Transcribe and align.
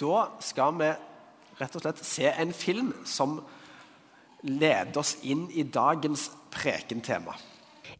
Da 0.00 0.30
skal 0.40 0.76
vi 0.80 0.90
rett 1.60 1.76
og 1.76 1.84
slett 1.84 2.04
se 2.06 2.30
en 2.30 2.52
film 2.56 2.92
som 3.04 3.40
leder 4.48 4.96
oss 5.02 5.18
inn 5.28 5.44
i 5.52 5.66
dagens 5.68 6.30
prekentema. 6.54 7.34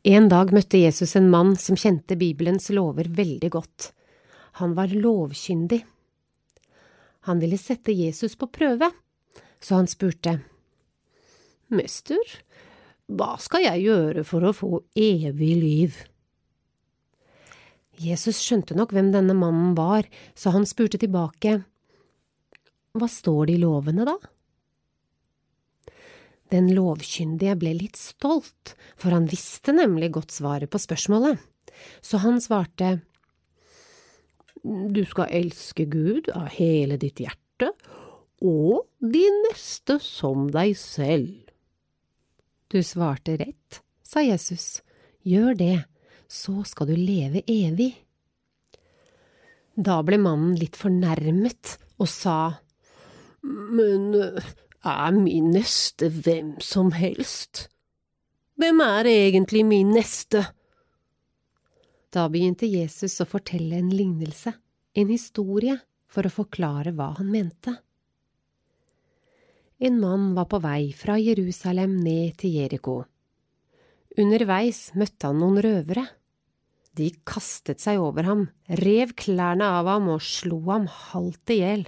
En 0.09 0.31
dag 0.33 0.53
møtte 0.57 0.81
Jesus 0.81 1.13
en 1.19 1.29
mann 1.29 1.57
som 1.61 1.77
kjente 1.77 2.17
Bibelens 2.17 2.71
lover 2.73 3.11
veldig 3.13 3.51
godt. 3.53 3.91
Han 4.63 4.73
var 4.79 4.95
lovkyndig. 4.95 5.83
Han 7.29 7.43
ville 7.43 7.59
sette 7.61 7.93
Jesus 7.93 8.39
på 8.41 8.49
prøve, 8.49 8.89
så 9.61 9.77
han 9.77 9.91
spurte, 9.91 10.39
Mester, 11.69 12.39
hva 13.13 13.35
skal 13.43 13.67
jeg 13.67 13.85
gjøre 13.91 14.25
for 14.25 14.47
å 14.47 14.55
få 14.57 14.71
evig 14.97 15.53
liv? 15.61 15.99
Jesus 18.01 18.41
skjønte 18.41 18.73
nok 18.79 18.95
hvem 18.97 19.11
denne 19.13 19.37
mannen 19.37 19.75
var, 19.77 20.09
så 20.33 20.55
han 20.55 20.65
spurte 20.65 20.99
tilbake, 20.99 21.59
Hva 22.97 23.09
står 23.11 23.51
det 23.51 23.57
i 23.59 23.63
lovene, 23.63 24.07
da? 24.09 24.17
Den 26.51 26.73
lovkyndige 26.75 27.55
ble 27.61 27.77
litt 27.79 27.99
stolt, 27.99 28.75
for 28.99 29.15
han 29.15 29.29
visste 29.31 29.75
nemlig 29.77 30.11
godt 30.17 30.35
svaret 30.35 30.71
på 30.73 30.81
spørsmålet, 30.83 31.39
så 32.03 32.23
han 32.25 32.41
svarte, 32.43 32.99
Du 34.65 35.05
skal 35.09 35.31
elske 35.31 35.87
Gud 35.89 36.29
av 36.35 36.51
hele 36.57 36.99
ditt 37.01 37.23
hjerte 37.23 37.71
og 38.43 38.89
de 38.99 39.23
neste 39.47 40.01
som 40.03 40.51
deg 40.51 40.75
selv. 40.77 41.31
Du 42.69 42.83
svarte 42.83 43.39
rett, 43.41 43.81
sa 44.03 44.21
Jesus, 44.25 44.83
gjør 45.23 45.55
det 45.57 45.77
så 46.31 46.63
skal 46.65 46.93
du 46.93 46.95
leve 46.97 47.43
evig. 47.51 47.91
Da 49.75 49.99
ble 50.07 50.21
mannen 50.23 50.55
litt 50.59 50.79
fornærmet 50.79 51.77
og 52.01 52.09
sa, 52.11 52.63
Men 53.43 54.15
er 54.85 55.13
min 55.17 55.51
neste 55.55 56.11
hvem 56.13 56.57
som 56.65 56.93
helst? 56.97 57.69
Hvem 58.61 58.81
er 58.85 59.09
egentlig 59.09 59.65
min 59.65 59.93
neste? 59.97 60.45
Da 62.11 62.27
begynte 62.29 62.69
Jesus 62.69 63.21
å 63.23 63.29
fortelle 63.29 63.79
en 63.79 63.93
lignelse, 63.95 64.53
en 64.99 65.13
historie, 65.13 65.79
for 66.11 66.27
å 66.27 66.33
forklare 66.35 66.91
hva 66.97 67.13
han 67.21 67.31
mente. 67.31 67.77
En 69.81 69.97
mann 70.03 70.33
var 70.37 70.49
på 70.51 70.59
vei 70.61 70.91
fra 70.93 71.15
Jerusalem 71.23 71.95
ned 72.03 72.35
til 72.43 72.59
Jeriko. 72.59 72.97
Underveis 74.19 74.91
møtte 74.99 75.31
han 75.31 75.39
noen 75.41 75.63
røvere. 75.65 76.05
De 76.99 77.07
kastet 77.25 77.81
seg 77.81 78.03
over 78.03 78.27
ham, 78.27 78.43
rev 78.83 79.15
klærne 79.17 79.71
av 79.79 79.89
ham 79.89 80.11
og 80.13 80.25
slo 80.27 80.59
ham 80.67 80.91
halvt 80.91 81.55
i 81.55 81.61
hjel. 81.63 81.87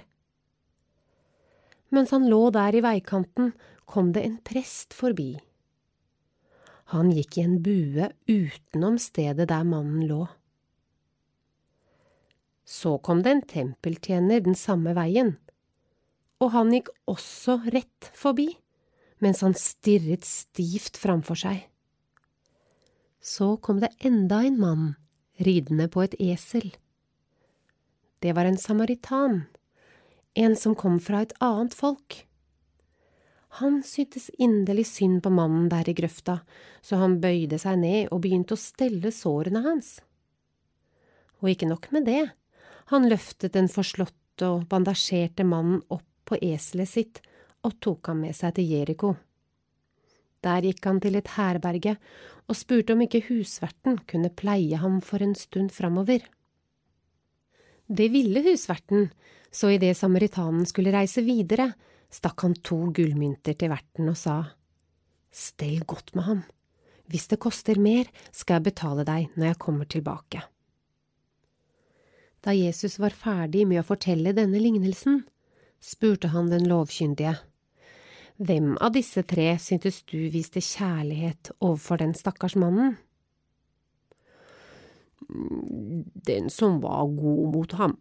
Mens 1.93 2.11
han 2.11 2.25
lå 2.29 2.47
der 2.53 2.73
i 2.73 2.81
veikanten, 2.81 3.51
kom 3.85 4.13
det 4.15 4.23
en 4.25 4.39
prest 4.45 4.95
forbi. 4.97 5.35
Han 6.93 7.11
gikk 7.13 7.37
i 7.37 7.43
en 7.45 7.59
bue 7.63 8.09
utenom 8.29 8.97
stedet 9.01 9.47
der 9.51 9.67
mannen 9.67 10.07
lå. 10.09 10.25
Så 12.65 12.97
kom 13.05 13.21
det 13.23 13.31
en 13.33 13.45
tempeltjener 13.49 14.41
den 14.41 14.57
samme 14.57 14.95
veien, 14.97 15.35
og 16.41 16.53
han 16.55 16.73
gikk 16.73 16.89
også 17.09 17.59
rett 17.75 18.09
forbi, 18.17 18.49
mens 19.23 19.43
han 19.45 19.55
stirret 19.55 20.25
stivt 20.27 20.97
framfor 20.99 21.39
seg. 21.39 21.61
Så 23.23 23.53
kom 23.63 23.79
det 23.83 23.93
enda 24.03 24.41
en 24.43 24.59
mann 24.59 24.87
ridende 25.43 25.87
på 25.91 26.03
et 26.03 26.15
esel. 26.19 26.73
Det 28.19 28.33
var 28.35 28.47
en 28.47 28.59
samaritan, 28.59 29.45
en 30.33 30.55
som 30.55 30.75
kom 30.75 30.99
fra 30.99 31.21
et 31.23 31.33
annet 31.43 31.73
folk. 31.73 32.23
Han 33.59 33.83
syntes 33.85 34.31
inderlig 34.41 34.87
synd 34.89 35.21
på 35.23 35.29
mannen 35.29 35.67
der 35.69 35.89
i 35.89 35.93
grøfta, 35.93 36.39
så 36.81 36.97
han 37.01 37.19
bøyde 37.21 37.59
seg 37.61 37.77
ned 37.83 38.09
og 38.09 38.23
begynte 38.23 38.57
å 38.57 38.61
stelle 38.61 39.11
sårene 39.13 39.61
hans. 39.65 39.99
Og 41.43 41.51
ikke 41.53 41.69
nok 41.69 41.91
med 41.93 42.07
det, 42.09 42.23
han 42.89 43.05
løftet 43.09 43.53
den 43.53 43.69
forslåtte 43.69 44.49
og 44.49 44.65
bandasjerte 44.71 45.45
mannen 45.45 45.83
opp 45.93 46.07
på 46.25 46.39
eselet 46.41 46.89
sitt 46.89 47.21
og 47.63 47.77
tok 47.83 48.09
ham 48.09 48.23
med 48.25 48.35
seg 48.35 48.55
til 48.57 48.71
Jeriko. 48.73 49.13
Der 50.43 50.65
gikk 50.65 50.83
han 50.89 50.99
til 51.03 51.15
et 51.15 51.35
herberge 51.37 51.95
og 52.49 52.57
spurte 52.57 52.95
om 52.95 53.03
ikke 53.05 53.23
husverten 53.29 54.01
kunne 54.09 54.33
pleie 54.33 54.79
ham 54.81 54.97
for 55.05 55.23
en 55.23 55.35
stund 55.37 55.71
framover. 55.71 56.25
Det 57.87 58.09
ville 58.13 58.43
husverten, 58.45 59.09
så 59.51 59.73
idet 59.75 59.97
samaritanen 59.97 60.65
skulle 60.65 60.93
reise 60.95 61.23
videre, 61.25 61.71
stakk 62.13 62.45
han 62.45 62.55
to 62.63 62.79
gullmynter 62.95 63.57
til 63.57 63.73
verten 63.73 64.09
og 64.11 64.17
sa, 64.17 64.37
Stell 65.33 65.81
godt 65.89 66.13
med 66.13 66.27
ham, 66.27 66.41
hvis 67.09 67.27
det 67.31 67.41
koster 67.41 67.79
mer, 67.81 68.05
skal 68.31 68.59
jeg 68.59 68.69
betale 68.69 69.05
deg 69.07 69.33
når 69.33 69.49
jeg 69.49 69.61
kommer 69.61 69.89
tilbake. 69.89 70.43
Da 72.43 72.53
Jesus 72.53 72.99
var 72.99 73.15
ferdig 73.15 73.63
med 73.67 73.81
å 73.81 73.87
fortelle 73.87 74.35
denne 74.35 74.59
lignelsen, 74.61 75.23
spurte 75.83 76.29
han 76.33 76.51
den 76.51 76.67
lovkyndige. 76.69 77.37
Hvem 78.43 78.75
av 78.83 78.93
disse 78.95 79.23
tre 79.27 79.53
syntes 79.61 80.01
du 80.09 80.27
viste 80.33 80.61
kjærlighet 80.63 81.53
overfor 81.59 82.01
den 82.01 82.13
stakkars 82.17 82.57
mannen? 82.59 82.97
Den 86.27 86.49
som 86.53 86.79
var 86.83 87.07
god 87.09 87.55
mot 87.55 87.75
ham, 87.79 87.97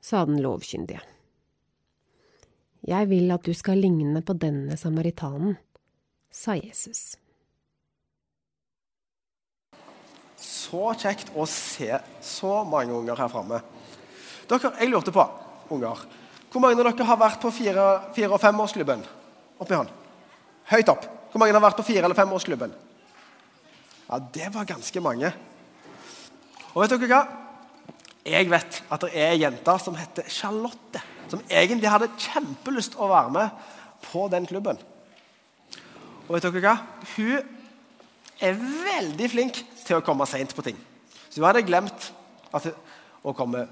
sa 0.00 0.24
den 0.28 0.40
lovkyndige. 0.42 1.00
Jeg 2.88 3.08
vil 3.10 3.32
at 3.32 3.44
du 3.44 3.52
skal 3.56 3.80
ligne 3.80 4.22
på 4.24 4.36
denne 4.40 4.76
samaritanen, 4.80 5.58
sa 6.32 6.56
Jesus. 6.56 7.16
Så 10.40 10.94
kjekt 11.00 11.32
å 11.36 11.44
se 11.50 11.98
så 12.24 12.62
mange 12.64 12.94
unger 12.96 13.18
her 13.20 13.32
framme. 13.32 13.60
Jeg 14.50 14.88
lurte 14.90 15.12
på, 15.14 15.24
unger, 15.70 16.00
hvor 16.50 16.62
mange 16.64 16.80
av 16.80 16.88
dere 16.88 17.06
har 17.06 17.18
vært 17.20 17.42
på 17.42 17.52
fire-, 17.54 18.12
fire 18.16 18.34
og 18.34 18.42
femårsklubben? 18.42 19.04
Opp 19.62 19.70
i 19.70 19.76
hånd. 19.76 19.90
Høyt 20.72 20.88
opp. 20.90 21.04
Hvor 21.30 21.42
mange 21.42 21.54
har 21.54 21.62
vært 21.62 21.78
på 21.78 21.86
fire- 21.86 22.02
eller 22.08 22.18
femårsklubben? 22.18 22.72
Ja, 24.08 24.18
det 24.18 24.48
var 24.54 24.66
ganske 24.66 25.02
mange. 25.04 25.30
Og 26.74 26.82
vet 26.82 26.92
dere 26.94 27.10
hva? 27.10 27.20
Jeg 28.30 28.50
vet 28.50 28.82
at 28.92 29.02
det 29.02 29.10
er 29.16 29.32
ei 29.32 29.40
jente 29.40 29.74
som 29.82 29.96
heter 29.96 30.28
Charlotte, 30.30 31.00
som 31.30 31.42
egentlig 31.48 31.90
hadde 31.90 32.10
kjempelyst 32.20 32.98
å 33.00 33.08
være 33.10 33.32
med 33.34 33.64
på 34.04 34.26
den 34.32 34.46
klubben. 34.50 34.78
Og 36.28 36.36
vet 36.36 36.46
dere 36.46 36.62
hva? 36.62 36.76
Hun 37.16 37.40
er 38.40 38.60
veldig 38.60 39.30
flink 39.32 39.60
til 39.82 39.98
å 39.98 40.04
komme 40.04 40.28
seint 40.28 40.54
på 40.56 40.64
ting. 40.64 40.78
Så 41.28 41.40
hun 41.40 41.48
hadde 41.48 41.66
glemt 41.66 42.10
at, 42.54 42.70
å 43.22 43.34
komme 43.36 43.66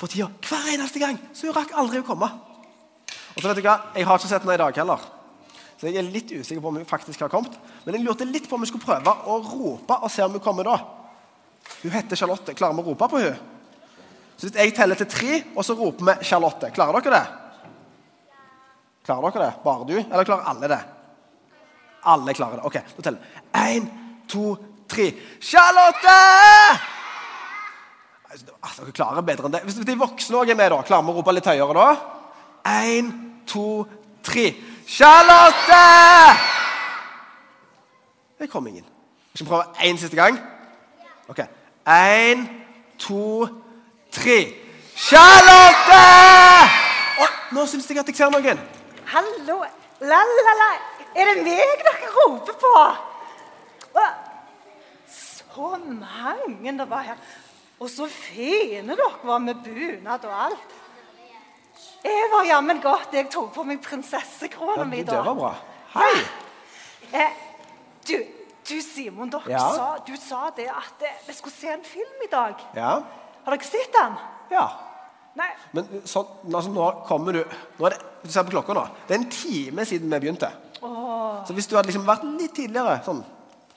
på 0.00 0.10
tida 0.10 0.28
hver 0.48 0.72
eneste 0.74 1.00
gang, 1.02 1.18
så 1.32 1.48
hun 1.48 1.56
rakk 1.56 1.74
aldri 1.78 2.02
å 2.02 2.06
komme. 2.06 2.28
Og 3.32 3.40
så 3.40 3.48
vet 3.48 3.62
du 3.62 3.64
hva? 3.64 3.78
Jeg 3.96 4.06
har 4.06 4.18
ikke 4.18 4.28
sett 4.28 4.44
henne 4.44 4.58
i 4.58 4.60
dag 4.60 4.80
heller. 4.82 5.04
Så 5.78 5.88
jeg 5.88 5.98
er 5.98 6.10
litt 6.14 6.30
usikker 6.30 6.60
på 6.62 6.70
om 6.70 6.78
hun 6.78 6.88
faktisk 6.88 7.24
har 7.24 7.30
kommet. 7.32 7.54
Men 7.84 7.96
jeg 7.96 8.04
lurte 8.04 8.26
litt 8.28 8.44
på 8.48 8.58
om 8.58 8.62
vi 8.62 8.68
skulle 8.70 8.84
prøve 8.84 9.14
å 9.26 9.38
rope 9.46 9.96
og 9.98 10.12
se 10.12 10.22
om 10.26 10.36
hun 10.36 10.44
kommer 10.44 10.68
da. 10.68 10.76
Hun 11.82 11.94
heter 11.94 12.18
Charlotte. 12.18 12.54
Klarer 12.58 12.76
vi 12.76 12.84
å 12.84 12.92
rope 12.92 13.08
på 13.10 13.22
hun? 13.22 13.40
Så 14.36 14.48
hvis 14.48 14.58
jeg 14.58 14.74
teller 14.74 14.98
til 14.98 15.08
tre, 15.10 15.38
og 15.56 15.64
så 15.66 15.76
roper 15.78 16.08
vi 16.08 16.26
Charlotte. 16.26 16.70
Klarer 16.74 17.04
dere 17.04 17.18
det? 17.18 17.26
Klarer 19.06 19.34
dere 19.34 19.46
det? 19.46 19.52
Bare 19.64 19.86
du? 19.88 19.96
Eller 20.00 20.26
klarer 20.28 20.50
alle 20.52 20.70
det? 20.72 20.80
Alle 22.12 22.34
klarer 22.34 22.58
det. 22.58 22.66
Ok, 22.66 22.78
da 22.96 23.06
teller 23.06 23.20
vi. 23.22 23.44
Én, 23.62 23.86
to, 24.30 24.56
tre. 24.90 25.08
Charlotte! 25.40 26.16
Altså, 28.32 28.82
dere 28.82 28.96
klarer 28.96 29.26
bedre 29.26 29.48
enn 29.48 29.56
det. 29.56 29.62
Hvis 29.66 29.80
de 29.86 29.98
voksne 29.98 30.40
òg 30.40 30.50
er 30.50 30.58
med, 30.58 30.72
da, 30.74 30.82
klarer 30.86 31.06
vi 31.06 31.14
å 31.14 31.18
rope 31.20 31.34
litt 31.36 31.50
høyere 31.52 31.78
da? 31.78 31.88
Én, 32.72 33.10
to, 33.50 33.66
tre. 34.26 34.48
Charlotte! 34.88 35.82
Det 38.42 38.50
kom 38.50 38.66
ingen. 38.66 38.86
Skal 39.34 39.46
vi 39.46 39.50
prøve 39.50 39.86
én 39.86 39.98
siste 40.00 40.18
gang? 40.18 40.38
Ok. 41.30 41.44
Én, 41.86 42.48
to, 42.98 43.48
tre. 44.10 44.54
Charlotte! 44.94 46.02
Og 47.18 47.54
nå 47.56 47.64
syns 47.66 47.88
jeg 47.90 47.98
at 47.98 48.10
jeg 48.12 48.18
ser 48.20 48.30
noen. 48.30 48.60
Hallo! 49.10 49.56
La-la-la! 50.02 50.68
Er 51.18 51.28
det 51.28 51.42
meg 51.42 51.82
dere 51.82 52.10
roper 52.14 52.54
på? 52.60 52.74
Og 53.98 54.12
så 55.10 55.80
mange 55.82 56.76
det 56.78 56.86
var 56.90 57.02
her. 57.08 57.18
Og 57.82 57.90
så 57.90 58.06
fine 58.06 58.94
dere 58.94 59.10
var 59.26 59.42
med 59.42 59.58
bunad 59.64 60.28
og 60.30 60.36
alt. 60.46 60.78
Jeg 62.04 62.30
var 62.32 62.46
jammen 62.46 62.80
godt 62.82 63.14
jeg 63.14 63.26
tok 63.30 63.50
på 63.54 63.66
meg 63.66 63.82
prinsessekrona 63.82 64.84
Ja, 64.84 64.86
mi 64.90 65.02
det 65.06 65.18
var 65.18 65.34
bra. 65.38 65.52
Hei! 65.94 66.14
Eh, 67.12 67.34
du, 68.08 68.16
du 68.68 68.80
Simon, 68.84 69.30
dere 69.30 69.50
Ja? 69.50 69.58
sa, 69.74 69.88
du 70.06 70.14
sa 70.16 70.50
det 70.56 70.68
at 70.70 71.02
eh, 71.02 71.18
vi 71.26 71.34
skulle 71.34 71.54
se 71.54 71.68
en 71.72 71.84
film 71.84 72.24
i 72.24 72.30
dag. 72.30 72.54
Ja? 72.76 72.94
Har 73.44 73.56
dere 73.56 73.66
sett 73.68 73.92
den? 73.92 74.16
Ja. 74.52 74.66
Nei, 75.34 75.48
Men 75.72 75.86
sånn, 76.04 76.28
altså, 76.52 76.68
nå 76.74 76.86
kommer 77.08 77.32
du 77.32 77.38
Nå 77.78 77.86
er 77.88 77.94
det, 77.94 78.00
du 78.22 78.28
ser 78.30 78.44
på 78.44 78.52
klokka 78.52 78.74
nå. 78.76 78.82
Det 79.08 79.14
er 79.16 79.22
en 79.22 79.30
time 79.32 79.86
siden 79.88 80.10
vi 80.12 80.18
begynte. 80.26 80.50
Så 81.46 81.54
hvis 81.56 81.66
du 81.70 81.76
hadde 81.76 81.88
liksom 81.88 82.04
vært 82.06 82.26
litt 82.36 82.52
tidligere, 82.58 82.98
sånn 83.06 83.22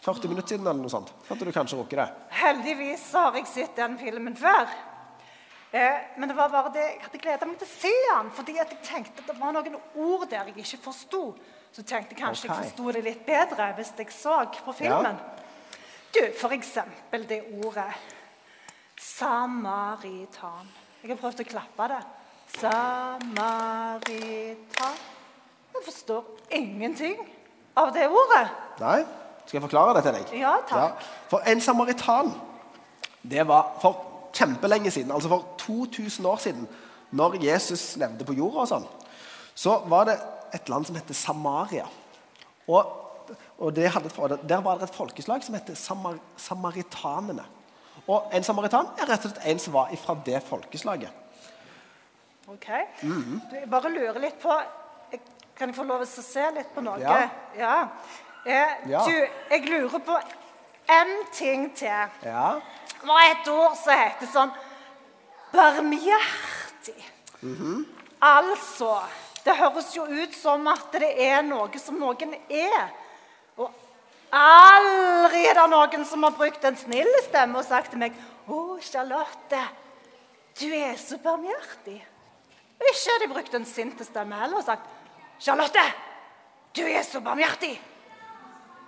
40 0.06 0.30
minutter 0.30 0.56
siden, 0.56 0.68
eller 0.68 0.84
noe 0.84 0.92
sånt, 0.92 1.10
så 1.26 1.32
hadde 1.34 1.48
du 1.48 1.54
kanskje 1.56 1.78
rukket 1.80 1.98
det. 2.02 2.08
heldigvis 2.42 3.08
har 3.14 3.38
jeg 3.40 3.48
sett 3.50 3.76
den 3.80 3.96
filmen 3.98 4.36
før. 4.38 4.68
Eh, 5.72 5.98
men 6.18 6.30
det 6.30 6.36
var 6.38 6.52
bare 6.54 6.70
det, 6.76 6.84
jeg 6.92 7.02
hadde 7.08 7.22
gleda 7.24 7.48
meg 7.50 7.58
til 7.60 7.68
å 7.68 7.74
se 7.74 7.94
den, 8.12 8.30
fordi 8.38 8.58
jeg 8.60 8.78
tenkte 8.86 9.24
at 9.24 9.32
det 9.32 9.38
var 9.40 9.56
noen 9.56 9.80
ord 9.96 10.28
der 10.30 10.52
jeg 10.52 10.58
ikke 10.62 10.84
forsto. 10.86 11.24
Så 11.76 11.84
tenkte 11.84 12.16
jeg 12.16 12.22
kanskje 12.22 12.48
okay. 12.48 12.56
jeg 12.56 12.72
forsto 12.72 12.92
det 12.96 13.04
litt 13.04 13.26
bedre 13.28 13.66
hvis 13.76 13.90
jeg 14.00 14.08
så 14.16 14.36
på 14.64 14.72
filmen. 14.78 15.18
Du, 16.16 16.22
for 16.40 16.56
eksempel 16.56 17.26
det 17.28 17.42
ordet 17.60 17.92
samaritan. 18.96 20.70
Jeg 21.02 21.12
har 21.12 21.20
prøvd 21.20 21.42
å 21.44 21.46
klappe 21.50 21.88
det. 21.92 22.00
Samaritan. 22.62 23.76
Jeg 25.76 25.84
forstår 25.84 26.24
ingenting 26.56 27.18
av 27.76 27.92
det 27.92 28.08
ordet. 28.08 28.48
Nei? 28.80 29.04
Skal 29.44 29.60
jeg 29.60 29.66
forklare 29.68 29.98
det 29.98 30.04
til 30.06 30.16
deg? 30.16 30.32
Ja, 30.40 30.54
takk. 30.70 31.04
For 31.30 31.44
en 31.44 31.60
samaritan, 31.62 32.32
det 33.22 33.44
var 33.52 33.76
for 33.84 33.94
kjempelenge 34.36 34.92
siden, 34.96 35.12
altså 35.12 35.30
for 35.30 35.42
2000 35.60 36.26
år 36.32 36.40
siden, 36.40 36.68
når 37.12 37.36
Jesus 37.44 37.98
levde 38.00 38.26
på 38.26 38.34
jorda 38.40 38.64
og 38.64 38.72
sånn, 38.72 38.88
så 39.56 39.78
var 39.92 40.08
det 40.10 40.18
et 40.56 40.70
land 40.72 40.88
som 40.88 40.96
heter 40.98 41.18
Samaria. 41.18 41.86
Og, 42.68 42.94
og 43.60 43.76
det 43.76 43.90
hadde, 43.94 44.10
der 44.50 44.64
var 44.66 44.80
det 44.80 44.90
et 44.90 44.96
folkeslag 44.96 45.44
som 45.46 45.58
heter 45.58 45.78
samar, 45.78 46.18
samaritanene. 46.38 47.46
Og 48.08 48.32
en 48.34 48.44
samaritan 48.46 48.90
er 49.00 49.10
rett 49.10 49.26
og 49.26 49.32
slett 49.32 49.46
en 49.50 49.62
som 49.62 49.74
var 49.74 49.94
fra 50.02 50.16
det 50.26 50.42
folkeslaget. 50.46 51.22
Ok. 52.48 52.68
du, 53.02 53.56
jeg 53.56 53.70
bare 53.72 53.90
lurer 53.90 54.20
litt 54.22 54.38
på 54.42 54.54
jeg, 55.12 55.22
Kan 55.58 55.72
jeg 55.72 55.78
få 55.80 55.86
lov 55.88 56.04
til 56.06 56.22
å 56.22 56.26
se 56.28 56.44
litt 56.58 56.74
på 56.76 56.84
noe? 56.86 57.00
Ja. 57.02 57.30
Ja. 57.58 57.76
Eh, 58.46 58.74
Ja. 58.92 59.02
Du, 59.08 59.16
jeg 59.50 59.70
lurer 59.70 60.00
på 60.04 60.18
en 61.00 61.14
ting 61.34 61.70
til. 61.74 62.12
Ja. 62.22 62.60
Det 63.02 63.08
var 63.08 63.30
et 63.32 63.48
ord 63.50 63.78
som 63.80 63.98
heter 63.98 64.30
sånn 64.30 64.52
barmhjertig. 65.56 67.00
Altså 68.22 68.92
Det 69.46 69.54
høres 69.60 69.92
jo 69.94 70.08
ut 70.10 70.34
som 70.34 70.66
at 70.72 70.96
det 70.98 71.12
er 71.22 71.44
noe 71.46 71.82
som 71.82 72.00
noen 72.02 72.34
er. 72.50 72.88
Og 73.62 73.70
aldri 74.34 75.44
er 75.46 75.60
det 75.60 75.66
noen 75.70 76.06
som 76.10 76.26
har 76.26 76.34
brukt 76.36 76.66
en 76.66 76.78
snill 76.80 77.12
stemme 77.28 77.62
og 77.62 77.68
sagt 77.68 77.94
til 77.94 78.02
meg 78.02 78.16
'Å, 78.46 78.78
Charlotte, 78.82 79.62
du 80.60 80.68
er 80.70 80.96
så 80.98 81.18
barmhjertig'. 81.18 82.02
Og 82.80 82.86
ikke 82.92 83.12
har 83.12 83.20
de 83.22 83.34
brukt 83.34 83.54
en 83.54 83.66
sint 83.66 84.06
stemme 84.06 84.36
heller 84.36 84.58
og 84.58 84.66
sagt 84.66 84.86
'Charlotte, 85.40 85.86
du 86.76 86.82
er 86.82 87.04
så 87.04 87.22
barmhjertig'. 87.22 87.80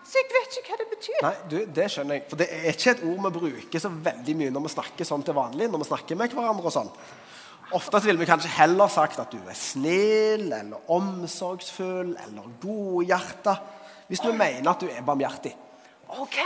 Så 0.07 0.21
jeg 0.21 0.30
vet 0.31 0.57
ikke 0.57 0.71
hva 0.71 0.77
det 0.80 0.89
betyr. 0.92 1.18
Nei, 1.21 1.36
du, 1.51 1.57
det 1.75 1.88
skjønner 1.92 2.15
jeg. 2.15 2.24
For 2.31 2.39
det 2.39 2.48
er 2.48 2.68
ikke 2.71 2.92
et 2.94 3.01
ord 3.03 3.25
vi 3.25 3.31
bruker 3.39 3.81
så 3.83 3.89
veldig 3.92 4.36
mye 4.39 4.53
når 4.56 4.63
vi 4.63 4.69
snakker 4.71 5.07
sånn 5.10 5.25
til 5.27 5.36
vanlig. 5.36 5.68
når 5.68 5.83
vi 5.83 5.89
snakker 5.89 6.15
med 6.15 6.31
hverandre 6.31 6.69
og 6.69 6.75
sånn. 6.77 6.92
Ofte 7.75 7.99
ville 8.05 8.19
vi 8.19 8.25
kanskje 8.29 8.53
heller 8.55 8.87
sagt 8.87 9.19
at 9.19 9.33
du 9.33 9.41
er 9.43 9.55
snill 9.57 10.53
eller 10.55 10.91
omsorgsfull 10.93 12.13
eller 12.15 12.51
godhjerta. 12.61 13.57
Hvis 14.07 14.23
vi 14.23 14.31
mener 14.31 14.69
at 14.71 14.79
du 14.79 14.87
er 14.87 15.03
barmhjertig. 15.03 15.51
Ok, 16.15 16.37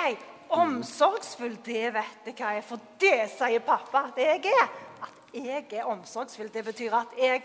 omsorgsfull, 0.57 1.59
det 1.65 1.91
vet 1.93 2.25
jeg 2.25 2.37
hva 2.39 2.55
jeg 2.55 2.63
er. 2.63 2.65
For 2.65 2.81
det 3.03 3.27
sier 3.35 3.61
pappa 3.65 4.07
at 4.09 4.17
jeg 4.17 4.49
er. 4.49 4.71
At 5.05 5.35
jeg 5.37 5.67
er 5.77 5.91
omsorgsfull. 5.91 6.49
Det 6.53 6.65
betyr 6.65 6.95
at 7.03 7.13
jeg 7.21 7.43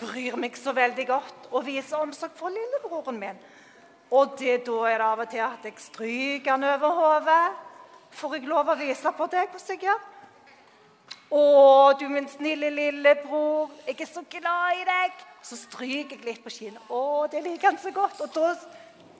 bryr 0.00 0.38
meg 0.40 0.56
så 0.56 0.72
veldig 0.72 1.06
godt 1.10 1.50
og 1.52 1.66
viser 1.68 2.00
omsorg 2.00 2.32
for 2.38 2.54
lillebroren 2.54 3.20
min. 3.20 3.42
Og 4.12 4.38
det, 4.40 4.62
da 4.64 4.78
er 4.88 4.96
det 4.96 5.10
av 5.10 5.20
og 5.26 5.28
til 5.28 5.44
at 5.44 5.68
jeg 5.68 5.84
stryker 5.84 6.56
han 6.56 6.64
over 6.64 6.96
hodet. 6.96 7.44
Får 8.16 8.38
jeg 8.38 8.48
lov 8.48 8.72
å 8.72 8.80
vise 8.80 9.12
på 9.16 9.28
deg 9.32 9.52
hvordan 9.52 9.76
jeg 9.76 9.84
gjør? 9.84 10.00
Å, 11.32 11.42
du 11.96 12.04
min 12.12 12.26
snille 12.28 12.68
lillebror, 12.74 13.70
jeg 13.86 13.96
er 14.04 14.08
så 14.10 14.20
glad 14.28 14.80
i 14.82 14.84
deg. 14.84 15.12
Så 15.42 15.56
stryker 15.56 16.18
jeg 16.18 16.26
litt 16.26 16.42
på 16.44 16.52
kinnet. 16.52 16.82
Å, 16.92 17.00
det 17.32 17.40
liker 17.46 17.70
han 17.70 17.78
så 17.80 17.90
godt. 17.96 18.20
Og 18.20 18.34
da, 18.34 18.50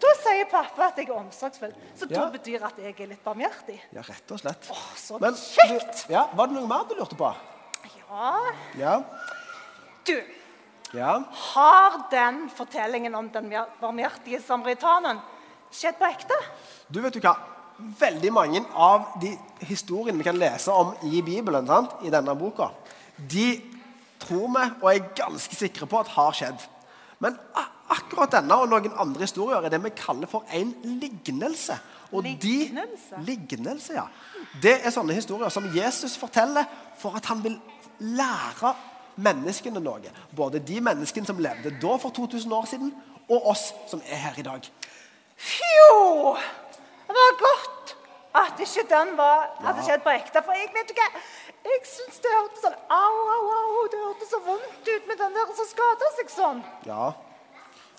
da 0.03 0.11
sier 0.21 0.45
pappa 0.51 0.91
at 0.91 1.01
jeg 1.01 1.09
er 1.09 1.17
omsorgsfull. 1.17 1.73
Så 1.97 2.07
da 2.11 2.21
Ja. 2.21 2.27
betyr 2.35 2.67
at 2.69 2.77
jeg 2.85 2.95
er 3.01 3.11
litt 3.15 3.25
barmhjertig. 3.25 3.79
Ja, 3.97 4.05
rett 4.07 4.31
og 4.37 4.39
slett. 4.43 4.69
Åh, 4.71 4.85
så 5.01 5.19
Men 5.23 5.35
kjekt! 5.41 6.05
Du, 6.07 6.13
ja, 6.13 6.27
var 6.37 6.47
det 6.53 6.59
noe 6.59 6.69
mer 6.69 6.85
du 6.91 6.95
lurte 7.01 7.17
på? 7.17 7.33
Ja, 7.97 8.35
Ja. 8.79 8.95
du. 10.05 10.17
Ja. 10.93 11.15
Har 11.55 11.97
den 12.13 12.51
fortellingen 12.53 13.15
om 13.17 13.31
den 13.33 13.49
barmhjertige 13.81 14.43
samaritaneren 14.45 15.23
skjedd 15.73 15.97
på 15.99 16.05
ekte? 16.13 16.37
Du 16.93 17.01
vet 17.01 17.15
du 17.17 17.21
hva? 17.25 17.33
Veldig 17.79 18.33
mange 18.35 18.63
av 18.75 19.15
de 19.23 19.33
historiene 19.67 20.19
vi 20.21 20.27
kan 20.27 20.39
lese 20.39 20.73
om 20.75 20.93
i 21.09 21.23
Bibelen, 21.25 21.67
sant? 21.67 21.97
i 22.05 22.13
denne 22.13 22.35
boka, 22.39 22.71
de 23.17 23.47
tror 24.23 24.49
vi 24.53 24.67
og 24.83 24.89
er 24.93 25.09
ganske 25.19 25.57
sikre 25.57 25.89
på 25.91 26.01
at 26.03 26.13
har 26.15 26.37
skjedd. 26.37 26.67
Men 27.23 27.39
akkurat 27.93 28.37
denne 28.37 28.57
og 28.59 28.71
noen 28.71 28.95
andre 29.01 29.27
historier 29.27 29.63
er 29.63 29.73
det 29.73 29.83
vi 29.83 29.95
kaller 29.97 30.31
for 30.31 30.47
en 30.55 30.73
lignelse. 31.01 31.79
Og 32.13 32.27
Lignelse? 32.27 33.17
De, 33.17 33.25
lignelse, 33.25 33.95
ja. 33.97 34.07
Det 34.63 34.75
er 34.85 34.93
sånne 34.93 35.17
historier 35.17 35.53
som 35.53 35.69
Jesus 35.73 36.17
forteller 36.21 36.69
for 37.01 37.17
at 37.17 37.29
han 37.31 37.41
vil 37.45 37.57
lære 38.03 38.75
menneskene 39.23 39.81
noe. 39.81 40.13
Både 40.37 40.61
de 40.61 40.81
menneskene 40.85 41.29
som 41.29 41.41
levde 41.41 41.73
da 41.83 41.97
for 42.01 42.13
2000 42.15 42.53
år 42.53 42.69
siden, 42.69 42.93
og 43.31 43.47
oss 43.55 43.71
som 43.89 44.03
er 44.05 44.21
her 44.27 44.39
i 44.39 44.45
dag. 44.45 44.69
Fjo! 45.37 46.37
Det 47.13 47.21
var 47.21 47.33
godt 47.45 47.97
at 48.41 48.61
ikke 48.65 48.85
den 48.89 49.11
var, 49.19 49.51
hadde 49.61 49.83
skjedd 49.85 50.05
på 50.05 50.13
ekte. 50.17 50.41
For 50.45 50.57
jeg 50.57 50.71
vet 50.73 50.93
ikke 50.95 51.09
jeg 51.63 51.83
syns 51.87 52.23
det 52.25 52.31
hørtes 52.35 52.63
sånn 52.65 52.79
au, 52.91 53.19
au, 53.35 53.51
au, 53.55 53.83
det 53.93 53.99
hørtes 54.01 54.31
så 54.33 54.41
vondt 54.43 54.89
ut 54.89 55.11
med 55.11 55.21
den 55.21 55.37
der 55.37 55.51
som 55.59 55.69
skada 55.69 56.09
seg 56.17 56.33
sånn. 56.33 56.63
Ja. 56.89 57.11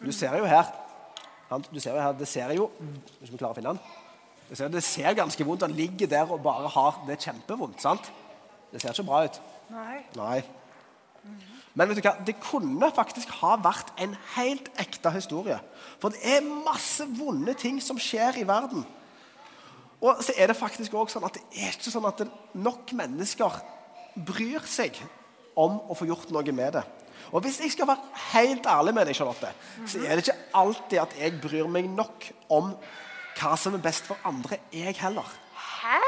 Du 0.01 0.09
ser 0.11 0.35
jo 0.39 0.47
her? 0.49 0.71
Du 1.69 1.77
ser 1.77 1.93
jo 1.93 2.01
her, 2.01 2.15
Det 2.17 2.25
ser 2.27 2.49
jo 2.57 2.71
Hvis 3.19 3.29
vi 3.29 3.37
klarer 3.37 3.53
å 3.53 3.57
finne 3.59 3.75
den. 3.75 3.81
Det 4.49 4.57
ser, 4.57 4.71
det 4.73 4.81
ser 4.83 5.13
ganske 5.15 5.45
vondt. 5.45 5.67
Han 5.67 5.77
ligger 5.77 6.09
der 6.09 6.33
og 6.33 6.41
bare 6.43 6.71
har 6.73 6.97
Det 7.07 7.15
er 7.15 7.23
kjempevondt. 7.29 7.79
sant? 7.81 8.09
Det 8.73 8.81
ser 8.81 8.91
ikke 8.91 9.05
bra 9.07 9.23
ut. 9.29 9.39
Nei. 9.69 10.01
Nei. 10.17 10.41
Men 11.73 11.89
vet 11.89 12.01
du 12.01 12.03
hva? 12.05 12.17
det 12.25 12.35
kunne 12.41 12.89
faktisk 12.93 13.29
ha 13.39 13.55
vært 13.61 13.93
en 14.01 14.17
helt 14.35 14.67
ekte 14.81 15.13
historie. 15.13 15.59
For 16.01 16.13
det 16.13 16.19
er 16.35 16.43
masse 16.43 17.05
vonde 17.17 17.53
ting 17.53 17.79
som 17.81 18.01
skjer 18.01 18.41
i 18.41 18.47
verden. 18.49 18.83
Og 20.03 20.23
så 20.23 20.35
er 20.35 20.51
det 20.51 20.59
faktisk 20.59 20.93
også 20.93 21.17
sånn 21.17 21.27
at 21.29 21.37
det 21.37 21.43
er 21.63 21.71
ikke 21.71 21.91
sånn 21.93 22.09
at 22.09 22.25
nok 22.59 22.91
mennesker 22.97 23.61
bryr 24.27 24.65
seg 24.67 24.97
om 25.59 25.79
å 25.87 25.95
få 25.95 26.09
gjort 26.09 26.33
noe 26.33 26.55
med 26.55 26.75
det. 26.75 26.83
Og 27.31 27.45
hvis 27.45 27.61
jeg 27.63 27.71
skal 27.71 27.87
være 27.87 28.19
helt 28.33 28.67
ærlig 28.67 28.93
med 28.97 29.07
deg, 29.07 29.15
Charlotte, 29.15 29.53
så 29.87 30.01
er 30.03 30.17
det 30.17 30.25
ikke 30.25 30.57
alltid 30.59 30.99
at 31.05 31.15
jeg 31.17 31.39
bryr 31.41 31.69
meg 31.71 31.87
nok 31.89 32.27
om 32.51 32.73
hva 33.39 33.55
som 33.57 33.77
er 33.77 33.81
best 33.81 34.05
for 34.09 34.19
andre, 34.27 34.59
jeg 34.75 34.93
heller. 34.99 35.29
Hæ? 35.55 36.01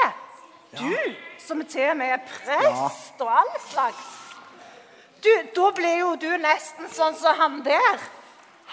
Du, 0.75 0.91
som 1.39 1.63
til 1.63 1.87
og 1.93 1.97
med 2.01 2.17
er 2.17 2.21
prest 2.27 3.21
og 3.23 3.31
all 3.31 3.53
slags. 3.69 4.11
Du, 5.23 5.31
da 5.55 5.71
blir 5.77 6.01
jo 6.03 6.11
du 6.19 6.29
nesten 6.41 6.91
sånn 6.93 7.15
som 7.17 7.39
han 7.39 7.61
der. 7.65 8.03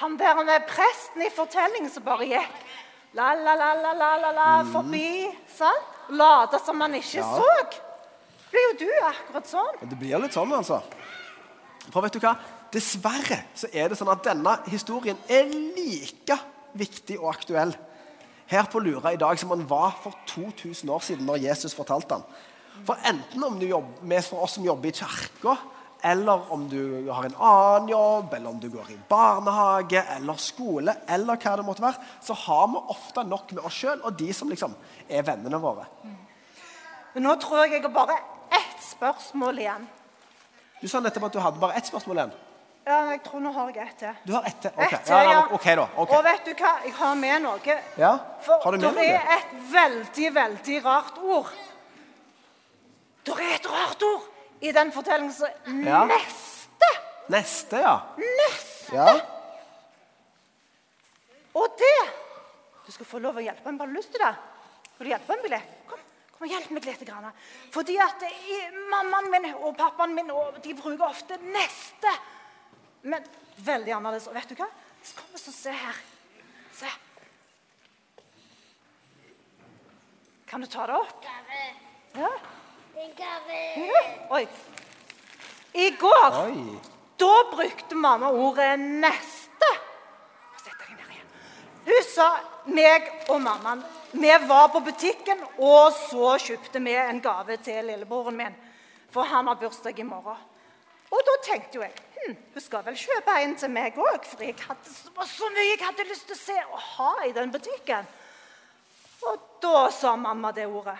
Han 0.02 0.18
der 0.18 0.42
med 0.42 0.66
presten 0.68 1.22
i 1.24 1.30
fortellingen 1.32 1.92
som 1.92 2.04
bare 2.04 2.26
gikk 2.26 2.62
la, 3.14 3.32
la, 3.34 3.54
la, 3.54 3.72
la, 3.74 3.92
la, 3.92 4.10
la, 4.16 4.30
la 4.32 4.64
forbi. 4.72 5.28
sant? 5.56 5.88
Late 6.10 6.58
som 6.64 6.76
man 6.78 6.94
ikke 6.94 7.18
Ja. 7.20 7.24
så. 7.36 7.78
Blir 8.50 8.60
jo 8.72 8.86
du 8.86 8.90
akkurat 9.06 9.46
sånn. 9.48 9.76
Men 9.80 9.88
det 9.88 9.98
blir 9.98 10.18
litt 10.20 10.32
sånn, 10.34 10.52
altså. 10.52 10.82
For 11.90 12.02
vet 12.04 12.12
du 12.12 12.18
hva? 12.20 12.34
Dessverre 12.72 13.44
så 13.54 13.68
er 13.72 13.88
det 13.88 13.98
sånn 13.98 14.10
at 14.12 14.22
denne 14.24 14.58
historien 14.68 15.16
er 15.28 15.44
like 15.44 16.38
viktig 16.74 17.18
og 17.20 17.34
aktuell 17.34 17.74
her 18.46 18.64
på 18.72 18.80
Lura 18.80 19.12
i 19.12 19.16
dag 19.20 19.38
som 19.38 19.48
den 19.50 19.66
var 19.68 19.92
for 20.02 20.12
2000 20.26 20.88
år 20.90 21.00
siden 21.04 21.26
når 21.26 21.36
Jesus 21.48 21.74
fortalte 21.74 22.08
den. 22.14 22.24
For 22.86 22.96
enten 23.04 23.44
om 23.44 23.58
du 23.60 23.66
jobber 23.66 24.02
med 24.02 24.24
for 24.24 24.42
oss 24.44 24.54
som 24.56 24.64
jobber 24.64 24.88
i 24.88 24.92
kirka, 24.96 25.56
eller 26.02 26.52
om 26.52 26.68
du 26.68 27.10
har 27.10 27.24
en 27.24 27.34
annen 27.38 27.88
jobb, 27.88 28.34
eller 28.34 28.50
om 28.50 28.60
du 28.60 28.68
går 28.70 28.90
i 28.90 28.98
barnehage 29.08 30.02
eller 30.16 30.38
skole, 30.40 30.94
eller 31.06 31.38
hva 31.38 31.56
det 31.56 31.66
måtte 31.66 31.84
være, 31.84 32.06
så 32.20 32.34
har 32.34 32.68
vi 32.72 32.82
ofte 32.94 33.22
nok 33.28 33.52
med 33.54 33.64
oss 33.68 33.80
sjøl 33.84 34.02
og 34.02 34.16
de 34.18 34.32
som 34.34 34.50
liksom 34.50 34.74
er 35.08 35.22
vennene 35.26 35.60
våre. 35.62 35.86
Men 37.14 37.28
nå 37.28 37.36
tror 37.42 37.64
jeg 37.64 37.76
jeg 37.76 37.84
har 37.86 37.94
bare 37.94 38.16
ett 38.58 38.80
spørsmål 38.82 39.60
igjen. 39.62 39.84
Du 40.80 40.88
sa 40.90 40.98
nettopp 40.98 41.28
at 41.28 41.36
du 41.36 41.42
hadde 41.44 41.62
bare 41.62 41.78
ett 41.78 41.86
spørsmål 41.86 42.18
igjen. 42.18 42.34
Ja, 42.82 42.96
jeg 43.12 43.20
tror 43.22 43.44
nå 43.44 43.52
har 43.54 43.68
jeg 43.70 43.86
ett 43.86 43.98
til. 44.00 44.16
Du 44.26 44.32
har 44.34 44.46
ett 44.48 44.58
til? 44.58 44.72
Okay. 44.74 44.98
Ok, 44.98 45.10
ja, 45.12 45.20
ja, 45.30 45.42
ok 45.54 45.66
da. 45.78 45.86
Okay. 46.02 46.16
Og 46.16 46.24
vet 46.26 46.48
du 46.48 46.52
hva? 46.58 46.72
Jeg 46.82 46.94
har 46.98 47.14
med 47.20 47.44
noe. 47.44 47.76
Ja, 48.00 48.16
For 48.42 48.64
har 48.64 48.74
du 48.74 48.82
med 48.88 48.98
det 48.98 49.06
er 49.12 49.36
et 49.36 49.54
veldig, 49.70 50.34
veldig 50.34 50.82
rart 50.84 51.22
ord. 51.22 51.52
Det 53.22 53.38
er 53.38 53.54
et 53.60 53.70
rart 53.70 54.02
ord 54.02 54.31
i 54.62 54.72
den 54.72 54.92
fortellingen 54.94 55.32
så 55.34 55.48
Ja. 55.66 56.04
neste. 56.06 56.88
Neste, 57.32 57.76
ja. 57.82 57.96
Neste. 58.18 58.94
ja. 58.94 59.20
Og 61.54 61.68
det 61.78 62.10
Du 62.86 62.92
skal 62.92 63.06
få 63.06 63.18
lov 63.22 63.36
å 63.38 63.42
hjelpe 63.44 63.70
meg. 63.70 63.78
Bare 63.78 63.88
du 63.92 63.94
lyst 63.94 64.10
til 64.12 64.20
det? 64.20 64.32
Vil 64.98 65.06
du 65.06 65.10
hjelpe 65.12 65.36
meg 65.38 65.50
litt? 65.52 65.68
Kom, 65.86 66.00
kom 66.32 66.46
og 66.46 66.50
hjelp 66.50 66.70
meg 66.74 66.84
litt. 66.84 67.04
Grann. 67.06 67.28
Fordi 67.70 67.94
at 68.02 68.22
i, 68.26 68.56
mammaen 68.90 69.30
min 69.30 69.46
og 69.54 69.76
pappaen 69.78 70.14
min 70.14 70.30
og 70.34 70.58
de 70.62 70.74
bruker 70.74 71.04
ofte 71.06 71.38
'neste'. 71.38 72.16
Men 73.02 73.24
veldig 73.58 73.92
annerledes. 73.94 74.26
Og 74.26 74.34
vet 74.34 74.48
du 74.48 74.54
hva? 74.54 74.66
Så 75.02 75.14
kom 75.16 75.26
og 75.32 75.38
se 75.38 75.70
her. 75.70 75.94
Se. 76.72 76.86
Kan 80.46 80.60
du 80.60 80.66
ta 80.66 80.86
det 80.86 80.94
opp? 80.94 81.24
Ja. 82.14 82.28
Oi. 84.36 84.48
I 85.72 85.90
går 85.90 86.44
Oi. 86.44 86.78
da 87.16 87.44
brukte 87.56 87.94
mamma 87.94 88.30
ordet 88.30 88.78
'neste'. 88.78 89.72
Sett 90.64 90.78
deg 90.78 90.90
ned 90.96 91.10
igjen. 91.14 91.28
Hun 91.86 92.04
sa 92.04 92.28
meg 92.66 93.08
og 93.28 93.40
mammaen 93.40 93.84
Vi 94.12 94.28
var 94.46 94.68
på 94.68 94.80
butikken, 94.84 95.40
og 95.58 95.92
så 95.96 96.36
kjøpte 96.36 96.80
vi 96.84 96.92
en 97.00 97.20
gave 97.24 97.56
til 97.56 97.84
lillebroren 97.84 98.36
min. 98.36 98.56
For 99.10 99.22
han 99.22 99.46
har 99.46 99.54
bursdag 99.54 99.98
i 99.98 100.02
morgen. 100.02 100.36
Og 101.10 101.20
da 101.24 101.36
tenkte 101.44 101.78
jo 101.78 101.82
jeg 101.82 101.94
hm, 102.16 102.36
hun 102.52 102.62
skal 102.62 102.84
vel 102.84 102.96
kjøpe 102.96 103.38
en 103.40 103.56
til 103.56 103.70
meg 103.72 103.96
òg. 103.96 104.28
For 104.28 104.44
jeg 104.44 104.56
hadde, 104.68 104.92
så 105.26 105.48
mye 105.48 105.70
jeg 105.70 105.80
hadde 105.80 106.08
lyst 106.10 106.28
til 106.28 106.36
å 106.36 106.44
se 106.44 106.58
og 106.68 106.78
ha 106.90 107.12
i 107.24 107.32
den 107.32 107.52
butikken. 107.52 108.06
Og 109.22 109.48
da 109.62 109.88
sa 109.90 110.16
mamma 110.16 110.52
det 110.52 110.68
ordet. 110.68 110.98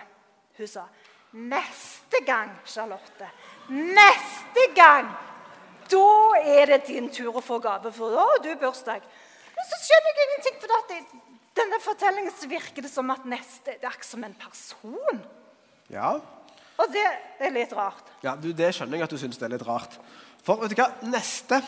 Hun 0.57 0.67
sa 0.67 0.87
Neste 1.33 2.19
gang, 2.25 2.51
Charlotte. 2.65 3.29
Neste 3.69 4.67
gang. 4.75 5.09
Da 5.89 6.09
er 6.45 6.69
det 6.69 6.83
din 6.87 7.09
tur 7.09 7.39
å 7.39 7.41
få 7.43 7.57
gave, 7.61 7.91
for 7.93 8.13
da 8.13 8.25
har 8.29 8.41
du 8.43 8.51
bursdag. 8.61 9.01
Men 9.53 9.69
så 9.69 9.79
skjønner 9.81 10.19
jeg 10.19 10.27
ingenting, 10.27 10.59
for 10.61 10.75
at 10.77 10.93
i 10.93 10.99
denne 11.57 11.79
fortellingen 11.81 12.35
så 12.37 12.49
virker 12.49 12.85
det 12.85 12.91
som 12.93 13.09
at 13.13 13.25
neste 13.29 13.75
det 13.75 13.81
er 13.81 13.91
akkurat 13.91 14.11
som 14.11 14.23
en 14.25 14.37
person. 14.37 15.23
Ja. 15.93 16.15
Og 16.81 16.93
det 16.93 17.05
er 17.39 17.53
litt 17.53 17.73
rart. 17.77 18.07
ja 18.23 18.33
du, 18.37 18.51
det 18.53 18.71
skjønner 18.73 18.97
jeg 18.97 19.05
at 19.05 19.13
du 19.13 19.21
syns 19.21 19.37
det 19.41 19.47
er 19.49 19.55
litt 19.55 19.67
rart. 19.67 19.97
For 20.45 20.61
vet 20.61 20.73
du 20.73 20.79
hva? 20.79 20.89
Neste, 21.09 21.61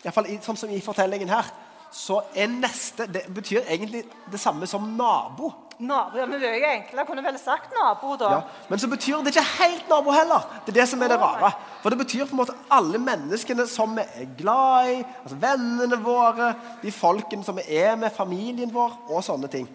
i 0.00 0.04
hvert 0.04 0.16
fall 0.16 0.28
sånn 0.44 0.60
som 0.64 0.72
i 0.72 0.80
fortellingen 0.84 1.32
her, 1.32 1.48
så 1.90 2.20
er 2.38 2.46
neste 2.52 3.08
Det 3.10 3.24
betyr 3.34 3.64
egentlig 3.66 4.04
det 4.30 4.40
samme 4.40 4.68
som 4.70 4.84
nabo. 4.96 5.50
Nabo, 5.80 6.18
ja, 6.18 6.26
men 6.28 6.36
det 6.36 6.44
er 6.44 6.58
jo 6.58 6.68
enklere. 6.68 7.00
Jeg 7.00 7.08
kunne 7.08 7.22
vel 7.24 7.38
sagt 7.40 7.72
nabo, 7.72 8.12
da. 8.20 8.30
Ja. 8.34 8.40
Men 8.68 8.80
så 8.82 8.88
betyr 8.90 9.22
det 9.24 9.32
ikke 9.32 9.44
helt 9.62 9.88
nabo 9.88 10.12
heller. 10.12 10.44
Det 10.66 10.74
er 10.74 10.82
det 10.82 10.88
som 10.90 11.00
er 11.02 11.08
det 11.08 11.16
rare. 11.22 11.52
For 11.80 11.88
det 11.88 11.98
betyr 12.02 12.26
på 12.26 12.36
en 12.36 12.40
måte 12.42 12.56
alle 12.76 13.00
menneskene 13.00 13.64
som 13.70 13.96
vi 13.96 14.04
er 14.04 14.28
glad 14.36 14.90
i, 14.92 14.98
altså 15.22 15.38
vennene 15.40 15.96
våre, 16.04 16.52
de 16.82 16.92
folkene 16.92 17.46
som 17.46 17.56
vi 17.56 17.64
er 17.80 17.96
med, 17.96 18.12
familien 18.12 18.72
vår, 18.74 18.98
og 19.08 19.24
sånne 19.24 19.48
ting. 19.48 19.70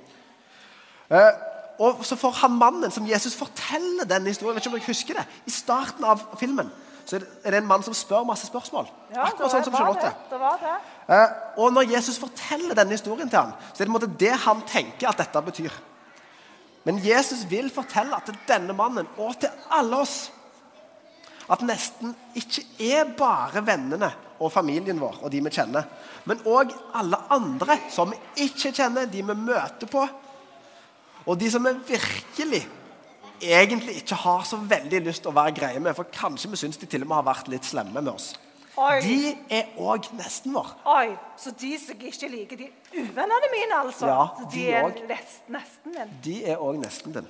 Eh, 1.10 1.32
og 1.82 2.06
så 2.06 2.18
for 2.20 2.38
han 2.44 2.54
mannen 2.60 2.94
som 2.94 3.08
Jesus 3.10 3.34
forteller 3.36 4.06
denne 4.08 4.30
historien, 4.30 4.56
vet 4.56 4.64
ikke 4.64 4.76
om 4.76 4.78
dere 4.78 4.92
husker 4.92 5.18
det, 5.20 5.26
i 5.50 5.54
starten 5.54 6.06
av 6.06 6.22
filmen, 6.40 6.70
så 7.06 7.18
er 7.18 7.26
det, 7.50 7.58
en 7.58 7.68
mann 7.70 7.84
som 7.86 7.94
spør 7.94 8.24
masse 8.26 8.48
spørsmål. 8.50 8.88
Ja, 9.14 9.28
Akkurat 9.28 9.52
sånn 9.54 9.66
som 9.68 9.76
Charlotte. 9.78 10.06
det. 10.06 10.30
Det 10.32 10.40
var 10.42 10.62
det. 10.62 10.78
Eh, 11.18 11.36
og 11.62 11.74
når 11.74 11.92
Jesus 11.98 12.18
forteller 12.22 12.78
denne 12.78 12.94
historien 12.98 13.30
til 13.30 13.42
ham, 13.42 13.52
så 13.74 13.82
er 13.82 13.86
det 13.86 13.92
på 13.92 13.92
en 13.92 13.98
måte 13.98 14.14
det 14.22 14.32
han 14.46 14.64
tenker 14.70 15.10
at 15.10 15.22
dette 15.22 15.44
betyr. 15.50 15.76
Men 16.86 17.02
Jesus 17.02 17.44
vil 17.50 17.72
fortelle 17.74 18.18
til 18.26 18.38
denne 18.48 18.76
mannen 18.78 19.08
og 19.18 19.40
til 19.42 19.50
alle 19.74 20.04
oss 20.06 20.18
at 21.52 21.62
nesten 21.66 22.14
ikke 22.38 22.64
er 22.82 23.10
bare 23.18 23.62
vennene 23.66 24.10
og 24.42 24.52
familien 24.54 25.00
vår 25.02 25.20
og 25.24 25.32
de 25.34 25.42
vi 25.46 25.54
kjenner, 25.54 25.86
men 26.26 26.42
òg 26.50 26.74
alle 26.98 27.20
andre 27.34 27.78
som 27.94 28.12
vi 28.12 28.48
ikke 28.48 28.74
kjenner, 28.74 29.06
de 29.10 29.22
vi 29.22 29.36
møter 29.38 29.90
på, 29.90 30.06
og 31.26 31.38
de 31.40 31.50
som 31.52 31.66
vi 31.66 31.74
virkelig 31.94 32.64
egentlig 33.42 34.00
ikke 34.02 34.18
har 34.26 34.46
så 34.48 34.58
veldig 34.58 35.02
lyst 35.06 35.24
til 35.26 35.34
å 35.34 35.38
være 35.38 35.56
greie 35.58 35.82
med, 35.82 35.96
for 35.98 36.10
kanskje 36.14 36.52
vi 36.52 36.60
syns 36.60 36.82
de 36.82 36.90
til 36.90 37.06
og 37.06 37.10
med 37.10 37.20
har 37.20 37.30
vært 37.30 37.50
litt 37.52 37.68
slemme 37.68 38.02
med 38.02 38.14
oss. 38.14 38.34
Oi. 38.76 38.96
De 39.06 39.18
er 39.56 39.70
òg 39.80 40.10
nesten 40.18 40.52
vår. 40.56 40.72
Oi, 40.92 41.14
så 41.40 41.54
de 41.56 41.72
som 41.80 42.02
ikke 42.10 42.28
liker, 42.32 42.60
de 42.60 42.68
uvennene 43.00 43.50
mine, 43.54 43.78
altså? 43.78 44.10
Ja, 44.10 44.26
de 44.42 44.50
de 44.52 44.66
er 44.74 44.84
også. 44.84 45.06
nesten 45.56 45.96
din? 45.96 46.12
De 46.26 46.36
er 46.52 46.60
òg 46.60 46.80
nesten 46.82 47.16
din. 47.16 47.30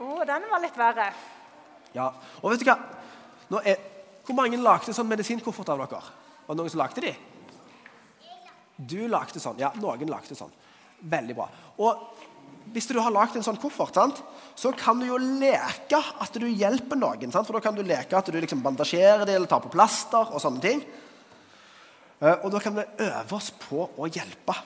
Å, 0.00 0.24
den 0.28 0.46
var 0.50 0.62
litt 0.64 0.78
verre. 0.80 1.10
Ja. 1.96 2.08
Og 2.40 2.52
vet 2.52 2.64
du 2.64 2.68
hva? 2.70 2.78
Nå 3.52 3.60
er, 3.64 3.76
hvor 4.26 4.38
mange 4.40 4.56
lagde 4.60 4.94
sånn 4.96 5.08
medisinkoffert 5.08 5.68
av 5.74 5.84
dere? 5.84 6.00
Var 6.46 6.54
det 6.54 6.60
noen 6.62 6.72
som 6.72 6.80
lagde 6.80 7.04
de? 7.04 7.12
Du 8.76 8.98
lagde 9.08 9.40
sånn. 9.40 9.60
Ja, 9.60 9.72
noen 9.80 10.08
lagde 10.10 10.36
sånn. 10.36 10.52
Veldig 11.04 11.36
bra. 11.36 11.50
Og 11.76 12.24
hvis 12.74 12.88
du 12.90 12.96
har 12.98 13.12
lagd 13.14 13.36
en 13.38 13.44
sånn 13.46 13.58
koffert, 13.60 13.94
sant? 13.96 14.22
så 14.56 14.72
kan 14.76 14.98
du 15.00 15.06
jo 15.08 15.18
leke 15.20 15.98
at 16.00 16.38
du 16.40 16.46
hjelper 16.48 16.98
noen. 16.98 17.32
Sant? 17.32 17.46
For 17.48 17.56
da 17.56 17.62
kan 17.64 17.76
du 17.76 17.82
leke 17.86 18.16
at 18.16 18.30
du 18.32 18.38
liksom 18.40 18.62
bandasjerer 18.64 19.26
det 19.28 19.34
eller 19.36 19.50
tar 19.50 19.62
på 19.64 19.72
plaster 19.72 20.32
og 20.32 20.40
sånne 20.42 20.62
ting. 20.64 20.80
Eh, 22.20 22.38
Og 22.42 22.50
da 22.54 22.60
kan 22.62 22.74
vi 22.76 22.86
øve 23.04 23.36
oss 23.36 23.50
på 23.50 23.84
å 23.96 24.08
hjelpe. 24.08 24.56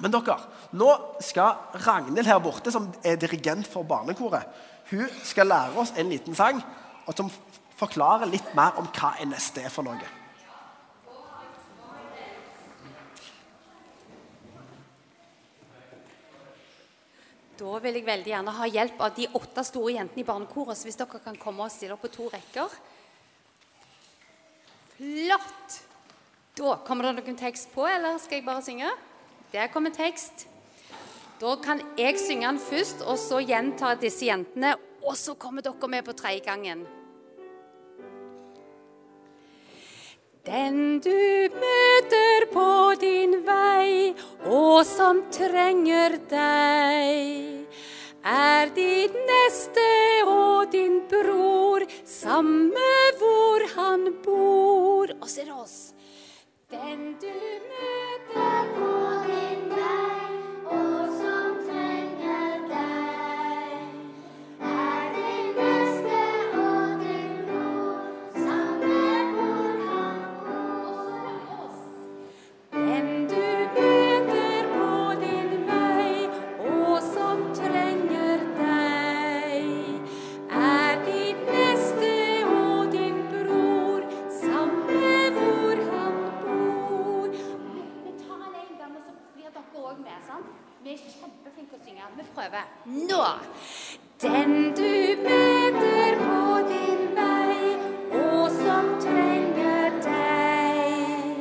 Men 0.00 0.12
dere, 0.12 0.36
nå 0.76 0.88
skal 1.24 1.80
Ragnhild 1.86 2.28
her 2.28 2.40
borte, 2.44 2.72
som 2.72 2.90
er 3.04 3.16
dirigent 3.20 3.68
for 3.68 3.84
barnekoret, 3.88 4.44
hun 4.90 5.08
skal 5.24 5.48
lære 5.48 5.80
oss 5.80 5.92
en 5.96 6.10
liten 6.12 6.36
sang 6.36 6.60
og 7.06 7.14
som 7.16 7.30
forklarer 7.76 8.28
litt 8.30 8.52
mer 8.56 8.76
om 8.80 8.88
hva 8.96 9.14
NSD 9.24 9.64
er 9.64 9.72
for 9.72 9.86
noe. 9.86 10.08
Da 17.56 17.78
vil 17.80 17.96
jeg 17.96 18.04
veldig 18.04 18.32
gjerne 18.32 18.52
ha 18.58 18.66
hjelp 18.68 18.98
av 19.00 19.14
de 19.16 19.28
åtte 19.38 19.62
store 19.64 19.94
jentene 19.94 20.20
i 20.20 20.28
barnekoret. 20.28 20.82
Hvis 20.84 20.98
dere 21.00 21.20
kan 21.24 21.38
komme 21.40 21.64
og 21.64 21.72
stille 21.72 21.96
opp 21.96 22.04
på 22.04 22.12
to 22.12 22.28
rekker. 22.32 22.74
Flott! 24.96 25.78
Da 26.56 26.76
kommer 26.86 27.08
det 27.08 27.18
noen 27.18 27.36
tekst 27.36 27.72
på, 27.74 27.84
eller 27.88 28.16
skal 28.20 28.38
jeg 28.38 28.46
bare 28.46 28.64
synge? 28.64 28.90
Der 29.52 29.72
kommer 29.72 29.92
tekst. 29.92 30.46
Da 31.40 31.52
kan 31.60 31.82
jeg 31.98 32.16
synge 32.20 32.48
den 32.48 32.60
først, 32.60 33.02
og 33.04 33.18
så 33.20 33.42
gjenta 33.44 33.94
disse 34.00 34.24
jentene. 34.28 34.74
Og 35.04 35.16
så 35.20 35.36
kommer 35.36 35.64
dere 35.64 35.88
med 35.92 36.04
på 36.04 36.16
tredje 36.16 36.44
gangen. 36.44 36.86
Den 40.46 41.00
du 41.02 41.48
møter 41.58 42.46
på 42.52 42.68
din 43.00 43.40
vei, 43.44 44.14
og 44.46 44.84
som 44.86 45.22
trenger 45.34 46.16
deg, 46.30 47.66
er 48.26 48.70
din 48.74 49.18
neste 49.28 49.86
og 50.26 50.70
din 50.72 51.00
bror, 51.10 51.86
samme 52.06 52.92
hvor 53.18 53.66
han 53.76 54.08
bor. 54.24 55.12
Og 55.20 55.28
så 55.30 55.44
er 55.46 55.52
oss. 55.54 55.78
Den 56.70 57.14
du 57.22 57.30
møter 57.30 57.95
Nå! 92.86 93.24
Den 94.22 94.74
du 94.76 95.16
møter 95.22 96.18
på 96.20 96.58
din 96.68 97.00
vei, 97.16 97.74
og 98.14 98.50
som 98.54 98.90
trenger 99.02 99.96
deg, 100.04 101.40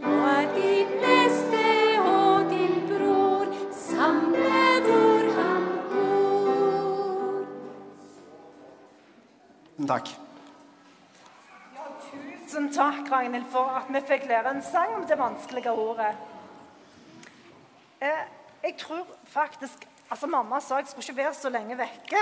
og 0.00 0.22
er 0.30 0.46
din 0.54 0.94
neste 1.02 1.64
og 2.00 2.48
din 2.50 2.78
bror, 2.88 3.52
samme 3.76 4.54
hvor 4.86 5.26
han 5.36 5.66
bor. 5.90 7.44
Takk. 9.92 10.08
Tusen 12.06 12.72
takk, 12.72 13.12
Ragnhild, 13.12 13.50
for 13.52 13.68
at 13.82 13.92
vi 13.92 14.00
fikk 14.14 14.24
lære 14.32 14.54
en 14.56 14.64
sang 14.64 14.96
om 14.96 15.04
det 15.04 15.18
vanskelige 15.20 15.76
ordet. 15.76 16.14
Eh, 18.00 18.24
jeg 18.64 18.74
tror 18.80 19.04
faktisk 19.28 19.86
Altså, 20.06 20.28
Mamma 20.30 20.60
sa 20.62 20.78
jeg 20.78 20.86
skulle 20.86 21.02
ikke 21.08 21.18
være 21.18 21.34
så 21.34 21.50
lenge 21.50 21.76
vekke. 21.78 22.20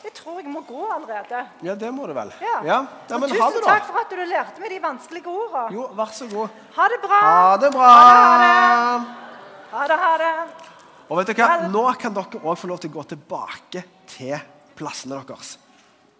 Jeg 0.00 0.12
tror 0.16 0.40
jeg 0.40 0.50
må 0.50 0.62
gå 0.66 0.80
allerede. 0.90 1.44
Ja, 1.62 1.76
det 1.78 1.90
må 1.94 2.08
du 2.08 2.14
vel. 2.16 2.32
Ja. 2.42 2.56
ja. 2.64 2.78
ja 3.10 3.18
men 3.20 3.30
tusen 3.30 3.42
ha 3.44 3.50
det, 3.54 3.62
takk 3.66 3.86
for 3.86 4.00
at 4.00 4.10
du 4.10 4.22
lærte 4.24 4.62
meg 4.62 4.72
de 4.72 4.80
vanskelige 4.82 5.30
ordene. 5.30 5.66
Jo, 5.76 5.86
vær 5.94 6.14
så 6.16 6.26
god. 6.32 6.58
Ha 6.78 6.88
det 6.90 7.00
bra. 7.04 7.20
Ha 7.20 7.56
det 7.62 7.72
bra. 7.76 7.92
Ha 9.70 9.86
det, 9.92 9.98
ha 10.02 10.12
det. 10.24 10.32
Og 11.10 11.20
vet 11.20 11.30
du 11.30 11.42
hva? 11.42 11.50
Nå 11.70 11.84
kan 12.00 12.14
dere 12.16 12.42
òg 12.42 12.58
få 12.58 12.70
lov 12.70 12.82
til 12.82 12.90
å 12.90 12.96
gå 12.98 13.06
tilbake 13.12 13.84
til 14.10 14.34
plassene 14.78 15.20
deres. 15.28 15.54